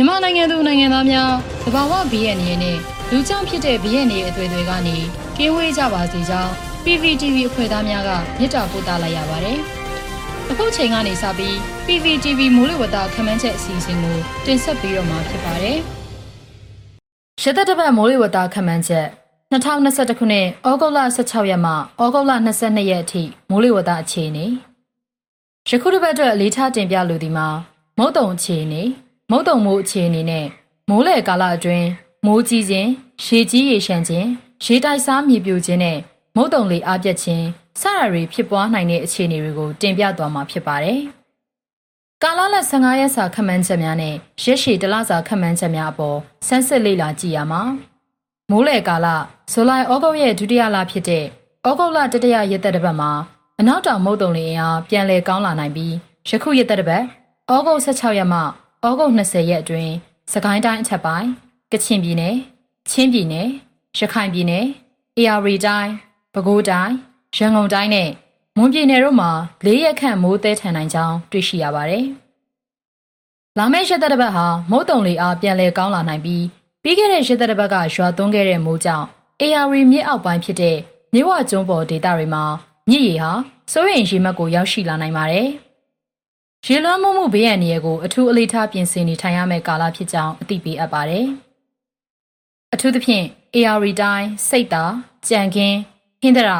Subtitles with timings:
[0.00, 1.30] ြန်မာနိုင်ငံသူနိုင်ငံသားများ
[1.64, 2.78] တဘာဝဘီရဲ့နေနဲ့
[3.10, 4.96] လူကြောင့်ဖြစ်တဲ့ဘီရဲ့နေအသွေးတွေကနေ
[5.36, 6.52] ကင်းဝေးကြပါစေကြောင်း
[6.84, 9.58] PVTV အဖွဲ့သားများကမြစ်တာပို့တာလိုက်ရပါတယ်။
[10.50, 11.54] အခုချိန်ကနေစပြီး
[11.86, 14.16] PVTV မိုးလေဝသခန့်မှန်းချက်အစီအစဉ်ကို
[14.46, 15.78] တင်ဆက်ပေးတော့မှာဖြစ်ပါတယ်။
[17.42, 19.06] ရသက်တပတ်မိုးလေဝသခန့်မှန်းချက်
[19.52, 24.46] 2021ခုနှစ်ဩဂုတ်လ16ရက်မှဩဂုတ်လ22ရက်အထိမိုးလေဝသအခြေအနေ
[25.68, 27.48] ယခုတစ်ပတ်အတွက်အလေးထားတင်ပြလိုသည်မှာ
[27.98, 28.84] မုတ်တုံအခြေအနေ
[29.32, 30.46] မုတ်တုံမိုးအခြေအနေနဲ့
[30.88, 31.88] မိုးလေကာလအတွင်း
[32.26, 32.90] မိုးကြီးခြင်း
[33.24, 34.28] ရေကြီးရေရှမ်းခြင်း
[34.64, 35.98] ရေတိုက်စားမြေပြိုခြင်းနဲ့
[36.36, 37.44] မုတ်တုံလေအားပြတ်ခြင်း
[37.80, 41.00] စရတွေဖြစ်ပွားနိုင်တဲ့အခြေအနေတွေကိုတင်ပြသွားမှာဖြစ်ပါတယ်။
[42.22, 47.62] ကာလလက်15ရက်စာခန့်မှန်းချက်များနဲ့ရက်ရှည်တလစာခန့်မှန်းချက်များအပေါ်ဆန်းစစ်လေ့လာကြည့်ရမှာ
[48.50, 49.06] မိုးလေကာလ
[49.52, 51.24] ဇူလိုင်ဩဂုတ်ရဲ့ဒုတိယလဖြစ်တဲ့
[51.68, 53.10] ဩဂုတ်လတတိယရက်သက်တစ်ပတ်မှာ
[53.60, 55.94] အနောက်တောင်မုတ်တုံလေအင်အားပြန်လည်ကောင်းလာနိုင်ပြီး
[56.28, 57.02] ယခုရက်သက်တစ်ပတ်
[57.50, 58.40] ဩဂုတ်16ရက်မှ
[58.84, 59.94] ဩဂုတ်20ရက်အတွင်း
[60.32, 61.28] စကိုင်းတိုင်းအထက်ပိုင်း
[61.72, 62.36] ကချင်ပြည်နယ်
[62.90, 63.48] ချင်းပြည်နယ်
[63.98, 64.66] ရခိုင်ပြည်နယ်
[65.16, 65.92] အေရဝတီတိုင်း
[66.34, 66.94] ပဲခူးတိုင်း
[67.36, 68.10] ရန်ကုန်တိုင်းနဲ့
[68.56, 69.30] မွန်ပြည်နယ်တို့မှာ
[69.64, 72.04] ၄ရက်ခန့်မိုးသဲထန်နိုင်ကြောင်းတွေ့ရှိရပါတယ်။
[73.58, 76.44] လာမယ့်ရက်သက်တစ်ပတ်ဟာမုတ်တုံလေအားပြန်လည်ကောင်းလာနိုင်ပြီး
[76.82, 79.06] ပြီးခဲ့တဲ့ရက်သက်တစ်ပတ်ကရွာသွန်းခဲ့တဲ့မိုးကြောင့်
[79.40, 80.76] အေရဝတီမြစ်အောက်ပိုင်းဖြစ်တဲ့
[81.14, 82.44] မြဝကျွန်းပေါ်ဒေသတွေမှာ
[82.90, 83.32] မြစ်ရေဟာ
[83.72, 85.48] စိုးရိမ်ရေမှတ်ကိုရောက်ရှိလာနိုင်ပါတယ်။
[86.70, 91.26] ရေလွှမ်းမှုမှုဘေးရန်နေရကိုအထူးအလေးထားပြင်ဆင်နေထိုင်ရမယ့်ကာလဖြစ်ကြောင်းအသိပေးအပ်ပါတယ်။
[92.74, 94.84] အထူးသဖြင့် AR တိုင်းစိတ်တာ
[95.28, 95.78] ကြံခင်း
[96.20, 96.50] ဟင်းဒရ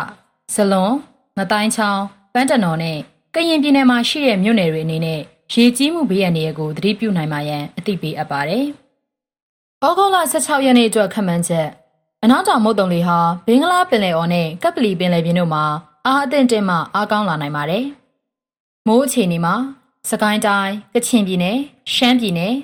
[0.55, 0.92] ဇလွန်
[1.39, 2.03] ငတိုင်းချောင်း
[2.34, 2.98] ပန်းတနော်နဲ့
[3.34, 5.20] ကရင်ပြည်နယ်မှာရှိတဲ့မြို့နယ်တွေအနေနဲ့
[5.53, 8.65] ရေကြီးမှုဘေးရန်နေရကိုသတိပြုနိုင်မှရန်အသိပေးအပ်ပါတယ်။
[9.84, 11.69] ဩဂုတ်လ16ရက်နေ့အတွက်ခန့်မှန်းချက်
[12.22, 15.65] အနောက်တောင်မုတ်တုံလေဟာဘင်္ဂလားပင်လယ်အော်နဲ့ကပ်ပလီပင်လယ်ပြင်တို့မှာ
[16.06, 17.84] အားအသင့်တင်မှအားကောင်းလာနိုင်ပါတယ်။
[18.87, 19.56] မိုးအခြေအနေမှာ
[20.11, 21.59] စကိုင်းတိုင်းကချင်ပြည်နယ်
[21.95, 22.55] ရှမ်းပြည်နယ်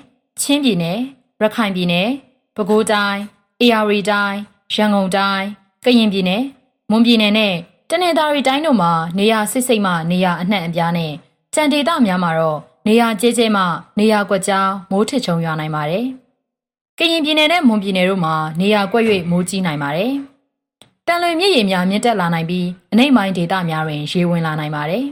[0.41, 0.99] ချင်းပြည်နယ်
[1.41, 2.09] ရခိုင်ပြည်နယ်
[2.55, 3.21] ပဲခူးတိုင်း
[3.61, 4.39] အေရဝတီတိုင်း
[4.73, 5.45] ရန်ကုန်တိုင်း
[5.85, 6.43] ကရင်ပြည်နယ်
[6.89, 7.53] မွန်ပြည်နယ်နဲ့
[7.89, 11.11] တနင်္သာရီတိုင်းတို့မှာနေရာစစ်စိတ်မှနေရာအနှံ့အပြားနဲ့
[11.53, 13.63] ကြံဒေသများမှာတော့နေရာကျဲကျဲမှ
[13.99, 16.05] နေရာကွက်ကြားမိုးထစ်ချုံရွာနိုင်ပါတယ်။
[16.99, 20.13] ကရင်ပြည်နယ်နဲ့မွန်ပြည်နယ်တို့မှာနေရာကွက်၍မိုးကြီးနိုင်ပါတယ်။
[21.07, 25.05] တန်လွင်မြစ်ရေများမြင့်တက်လာနိုင်ပြီးအနိမ့်ပိုင်းဒေသများတွင်ရေဝင်လာနိုင်ပါတယ်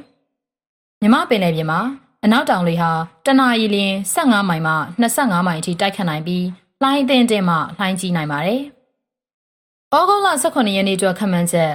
[1.01, 1.81] ။မြမပင်လယ်ပြင်မှာ
[2.25, 2.91] အနောက်တောင်လေဟာ
[3.25, 6.45] တနအီလရင်15မိုင်မှ25မိုင်အထိတိုက်ခတ်နိုင်ပြီး
[6.81, 8.61] လှိုင်းအသင်းတင်မှလှိုင်းကြီးနိုင်ပါတယ်။
[9.93, 11.71] ဩဂုတ်လ18ရက်နေ့အတွက်ခန့်မှန်းချက်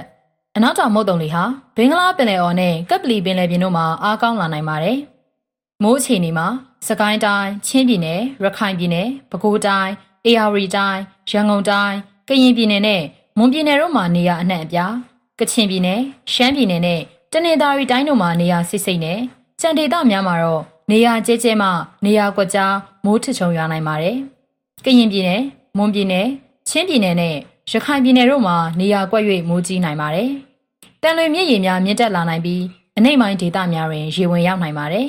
[0.55, 1.43] အနောက်တောင်မုတ်တုံလေဟာ
[1.75, 4.97] ဘင်္ဂလားပင်လယ်အော်နဲ့ကပ်ပလီပင်လယ်ပြင်တို့မှာအားကောင်းလာနိုင်ပါတယ်။
[5.83, 6.47] မိုးအခြေအနေမှာ
[6.87, 9.93] စကိုင်းတိုင်းချင်းပြည်နယ်ရခိုင်ပြည်နယ်ပဲခူးတိုင်း
[10.25, 11.95] အေရဝတီတိုင်းရန်ကုန်တိုင်း
[12.27, 13.01] ကရင်ပြည်နယ်နဲ့
[13.37, 14.93] မွန်ပြည်နယ်တို့မှာနေရာအနှံ့အပြား
[15.39, 16.01] ကချင်ပြည်နယ်
[16.33, 19.19] ရှမ်းပြည်နယ်နဲ့တနင်္သာရီတိုင်းတို့မှာနေရာစစ်စိတ်နဲ့
[19.61, 20.61] ကြံဒေသများမှာတော့
[20.91, 21.67] နေရာကျဲကျဲမှ
[22.05, 22.73] နေရာကွက်ကြား
[23.05, 24.15] မိုးထချုံရွာနိုင်ပါတယ်။
[24.85, 25.41] ကရင်ပြည်နယ်
[25.77, 26.27] မွန်ပြည်နယ်
[26.69, 27.35] ချင်းပြည်နယ်နဲ့
[27.71, 30.29] ရခိုင်ပြည်နယ်တို့မှာနေရာကွက်၍မိုးကြီးနိုင်ပါတယ်။
[31.01, 32.63] တန်လွင်မြစ်ရေများမြင့်တက်လာနိုင်ပြီး
[32.97, 35.07] အနိမ့်ပိုင်းဒေသများတွင်ရေဝင်ရောက်နိုင်ပါတယ်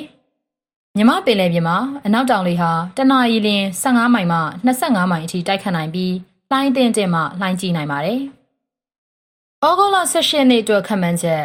[0.95, 6.13] ။မြမပင်လယ်ပြင်မှာအနောက်တောင်လေဟာတနအီလရင်15မိုင်မှ25မိုင်အထိတိုက်ခတ်နိုင်ပြီး
[6.51, 8.19] လှိုင်းတင်တင်မှလှိုင်းကြီးနိုင်ပါတယ်။
[9.63, 11.43] ဩဂုတ်လ16ရက်နေ့အတွက်ခန့်မှန်းချက်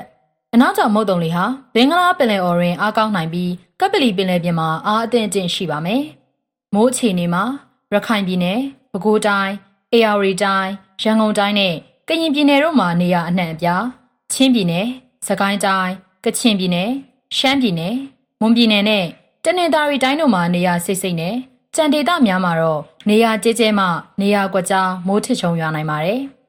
[0.59, 1.45] အနောက်တောင်မုတ်တုံလေဟာ
[1.75, 6.03] ဘင်္ဂလားပင်လယ်အော်တွင်အားကောင်းနိုင်ပြီးကပ်ပလီပင်လယ်ပြင်မှာအားအသင့်အင့်ရှိပါမယ်။
[6.75, 7.45] မိုးအခြေအနေမှာ
[7.93, 8.59] ရခိုင်ပြည်နယ်၊
[8.93, 9.53] ပဲခူးတိုင်း၊
[9.93, 10.71] အေရဝတီတိုင်း၊
[11.03, 11.75] ရန်ကုန်တိုင်းနဲ့
[12.09, 13.83] ကရင်ပြည်နယ်တို့မှာနေရာအနှံ့အပြား၊
[14.33, 14.87] ချင်းပြည်နယ်၊
[15.27, 15.91] စကိုင်းတိုင်း၊
[16.25, 16.89] ကချင်ပြည်နယ်၊
[17.37, 17.95] ရှမ်းပြည်နယ်၊
[18.41, 19.05] မွန်ပြည်နယ်နဲ့
[19.45, 21.35] တနင်္သာရီတိုင်းတို့မှာနေရာစိတ်စိတ်နဲ့
[21.77, 23.87] ကြံဒေသများမှာတော့နေရာကျဲကျဲမှ
[24.21, 26.21] နေရာကွက်ကြားမိုးထစ်ချုံရွာနိုင်ပါတယ်။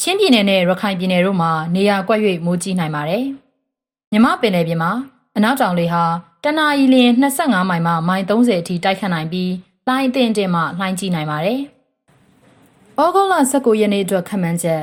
[0.00, 3.24] ချင်းပြည်နယ်နဲ့ရခိုင်ပြည်နယ်တို့မှာနေရာကွက်၍မိုးကြီးနိုင်ပါတယ်။
[4.12, 4.92] မြမပင်လယ်ပြင်မှာ
[5.36, 6.04] အနောက်တောင်လေဟာ
[6.44, 9.52] တနအီလရင်25မိုင်မှမိုင်30အထိတိုက်ခတ်နိုင်ပြီး
[9.86, 11.60] လှိုင်းအသင့်တင်မှလှိုင်းကြီးနိုင်ပါတယ်။
[12.98, 14.82] ဩဂုတ်လ19ရက်နေ့အတွက်ခန့်မှန်းချက်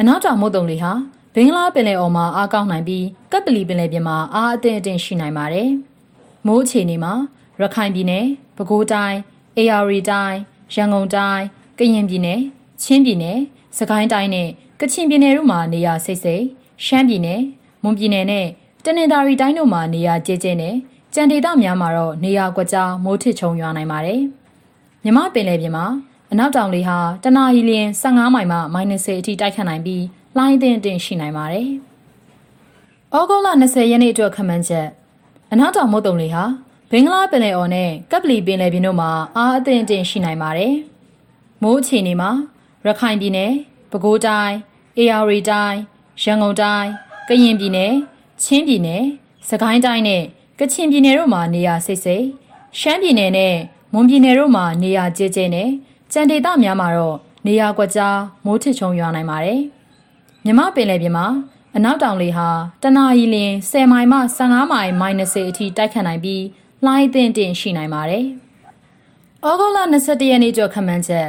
[0.00, 0.92] အနောက်တောင်မုတ်တုံလေဟာ
[1.34, 5.68] ဘင်္ဂလားပင်လယ်အော်မှာအားကောင်းနိုင်ပြီးကပ်ပလီပင်လယ်ပြင်မှာအားအသင့်အင့်ရှိနိုင်ပါတယ်။
[6.46, 7.14] မိုးအခြေအနေမှာ
[7.60, 8.24] ရခိုင်ပြည်နယ်၊
[8.56, 9.16] ပဲခူးတိုင်း၊
[9.56, 10.36] အေရဝတီတိုင်း၊
[10.74, 11.42] ရန်ကုန်တိုင်း၊
[11.78, 12.38] ကရင်ပြည်နယ်၊
[12.82, 13.38] ချင်းပြည်နယ်၊
[13.78, 14.48] စကိုင်းတိုင်းနဲ့
[14.80, 16.44] ကချင်ပြည်နယ်တို့မှာနေရာစိတ်စိတ်
[16.84, 17.40] ရှမ်းပြည်နယ်၊
[17.82, 18.46] မွန်ပြည်နယ်နဲ့
[18.84, 20.74] တနင်္သာရီတိုင်းတို့မှာနေရာကျဲကျဲနဲ့
[21.14, 24.20] ကြံဒေသများမှာတော့နေရာကွက်ကြားမိုးထစ်ချုံရွာနိုင်ပါတယ်။
[25.04, 25.86] မြမပင်လယ်ပြင်မှာ
[26.32, 30.02] အနောက်တောင်လေဟာတနအီလရင်15မိုင်မှ -30 အထိတိုက်ခတ်နိုင်ပြီး
[30.36, 31.68] လှိုင်းအင်းတင်ရှိနိုင်ပါတယ်။
[33.14, 34.88] ဩဂုတ်လ20ရက်နေ့အတွက်ခန့်မှန်းချက်
[35.52, 36.44] အနောက်တောင်မုတ်တုံလေဟာ
[36.90, 40.72] ဘင်္ဂလားပင်လယ်အော်နဲ့ကပ်ပလီပင်လယ်ပြင်တို့မှာအားအသင့်အင့်ရှိနိုင်ပါတယ်။
[41.62, 42.30] မိုးအခြေအနေမှာ
[42.86, 43.52] ရခိုင်ပြည်နယ်၊
[43.90, 44.54] ပဲခူးတိုင်း၊
[44.98, 45.76] အေရဝတီတိုင်း၊
[46.22, 46.88] ရန်ကုန်တိုင်း၊
[47.28, 47.92] ကရင်ပြည်နယ်၊
[48.42, 49.02] ချင်းပြည်နယ်၊
[49.48, 50.22] စကိုင်းတိုင်းနဲ့
[50.58, 52.24] ကချင်ပြည်နယ်တို့မှာနေရာစိတ်စိတ်
[52.78, 53.54] ရှမ်းပြည်နယ်နဲ့
[53.92, 55.70] မွန်ပြည်နယ်တို့မှာနေရာကျဲကျဲနဲ့
[56.12, 57.16] ကြံဒေသများမှာတော့
[57.46, 59.60] နေရာကွက်ကြားမိုးထစ်ချုံရွာနိုင်ပါတယ်။
[60.44, 61.26] မြမပင်လယ်ပြင်မှာ
[61.76, 62.48] အနောက်တောင်လေဟာ
[62.82, 63.36] တနအီလ
[63.68, 66.42] 10မိုင်မှ15မိုင် -30 အထိတိုက်ခတ်နိုင်ပြီး
[66.84, 68.24] လှိုင်းအသင့်တင်ရှိနိုင်ပါတယ်။
[69.46, 71.28] ဩဂုတ်လ22ရက်နေ့ကျော်ခန့်မှန်းချက်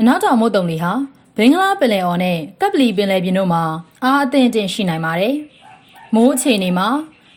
[0.00, 0.92] အနောက်တောင်မုတ်တုံလေဟာ
[1.36, 3.62] ဘင်္ဂလားပင်လယ်အော်နဲ့ကပ်ပလီပင်လယ်ပြင်တို့မှာ
[4.04, 5.34] အားအသင့်တင်ရှိနိုင်ပါတယ်။
[6.14, 6.88] မိုးအခြေအနေမှာ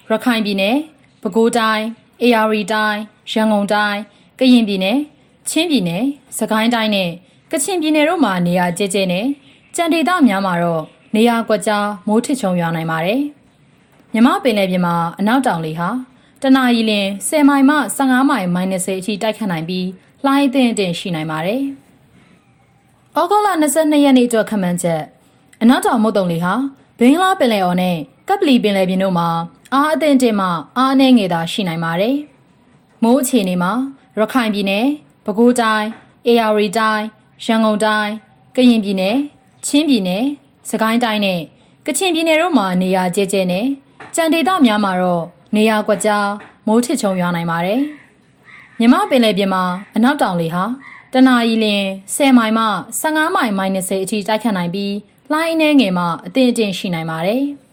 [0.10, 0.78] ရခိုင်ပြည်နယ်
[1.22, 1.86] ပဲခူးတိုင်း
[2.22, 3.00] အေရီတိုင်း
[3.31, 4.00] ရန်ကုန်တိုင်း
[4.40, 4.98] ကရင်ပြည်နယ်
[5.50, 6.04] ချင်းပြည်နယ်
[6.38, 7.10] စကိုင်းတိုင်းနဲ့
[7.52, 9.25] ကချင်ပြည်နယ်တို့မှာနေရာကျဲကျဲနဲ့
[9.75, 10.84] ကြံဒေသများမှာတော့
[11.16, 13.22] နေရာကွက်ကြားမိုးထစ်ချုံရွာနိုင်ပါတယ်။
[14.13, 15.90] မြမပင်လယ်ပြင်မှာအနောက်တောင်လေဟာ
[16.42, 16.92] တနအီလ
[17.28, 19.88] 10မိုင်မှ15မိုင် -30 အထိတိုက်ခတ်နိုင်ပြီး
[20.25, 21.63] လှိုင်းအသင့်အတင်ရှိနိုင်ပါတယ်။
[23.19, 25.02] ဩဂုတ်လ22ရက်နေ့အတွက်ခန့်မှန်းချက်
[25.62, 26.54] အနောက်တောင်မုတ်တုံလေဟာ
[27.00, 27.98] ဘင်္ဂလားပင်လယ်အော်နဲ့
[28.28, 29.30] ကပ်ပလီပင်လယ်ပြင်တို့မှာ
[29.74, 30.48] အားအသင့်တင်မှ
[30.78, 32.16] အားအနှဲငယ်သာရှိနိုင်ပါတယ်။
[33.04, 33.72] မိုးအခြေအနေမှာ
[34.18, 34.86] ရခိုင်ပြည်နယ်၊
[35.25, 35.88] ပဲခူးတိုင်း၊
[36.28, 37.04] အေရီတိုင်း၊
[37.46, 38.12] ရန်ကုန်တိုင်း၊
[38.56, 39.16] ကရင်ပြည်နယ်၊
[39.66, 40.24] ချင်းပြည်နယ်၊
[40.69, 41.40] စကိုင်းတိုင်းနဲ့
[41.86, 43.66] ကချင်ပြည်နယ်တို့မှာနေရာကျဲကျဲနဲ့
[44.16, 45.24] ကြံဒေသများမှာတော့
[45.56, 46.28] နေရာကွက်ကြား
[46.68, 47.81] မိုးထစ်ချုံရွာနိုင်ပါတယ်။
[48.80, 49.63] မြမပင်လယ်ပြင်မှာ
[49.96, 50.63] အနောက်တောင်လေဟာ
[51.13, 51.66] တနအီလ
[52.06, 52.66] 10မိုင်မှ
[53.02, 54.94] 15မိုင် -30 အထိတိုက်ခတ်နိုင်ပြီး
[55.31, 57.44] လှိုင်းအနှဲငယ်မှအသင့်အတင်ရှိနိုင်ပါတယ်။